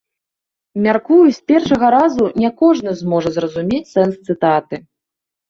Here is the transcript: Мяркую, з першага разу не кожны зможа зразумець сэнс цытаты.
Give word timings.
Мяркую, 0.85 1.25
з 1.37 1.51
першага 1.51 1.87
разу 1.97 2.25
не 2.45 2.49
кожны 2.63 2.91
зможа 3.03 3.29
зразумець 3.37 3.85
сэнс 3.93 4.13
цытаты. 4.33 4.83